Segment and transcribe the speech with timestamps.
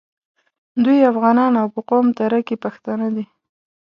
[0.83, 3.25] دوی افغانان او په قوم تره کي پښتانه دي.